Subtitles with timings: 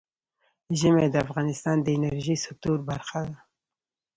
[0.79, 3.37] ژمی د افغانستان د انرژۍ سکتور برخه ده.